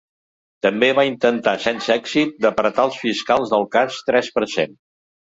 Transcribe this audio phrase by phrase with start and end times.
[0.65, 4.75] També va intentar, sense èxit, d’apartar els fiscals del cas tres per cent.